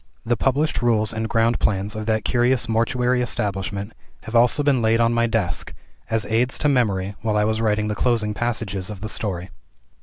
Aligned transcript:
The 0.25 0.35
published 0.35 0.81
rules 0.81 1.13
and 1.13 1.29
ground 1.29 1.59
plans 1.59 1.95
of 1.95 2.07
that 2.07 2.25
curious 2.25 2.67
mortuary 2.67 3.21
establishment 3.21 3.93
have 4.23 4.35
also 4.35 4.63
been 4.63 4.81
laid 4.81 4.99
on 4.99 5.13
my 5.13 5.27
desk, 5.27 5.75
as 6.09 6.25
aids 6.25 6.57
to 6.57 6.67
memory 6.67 7.13
while 7.21 7.37
I 7.37 7.43
was 7.43 7.61
writing 7.61 7.87
the 7.87 7.93
closing 7.93 8.33
passages 8.33 8.89
of 8.89 9.01
the 9.01 9.09
story. 9.09 9.51